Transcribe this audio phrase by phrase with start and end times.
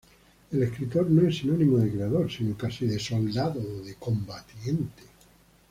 [0.51, 5.03] El escritor no es sinónimo de creador, sino casi de soldado o de combatiente.